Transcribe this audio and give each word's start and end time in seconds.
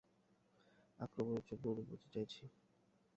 আক্রমণের 0.99 1.43
জন্য 1.49 1.63
অনুমতি 1.73 2.07
চাইছি। 2.13 2.43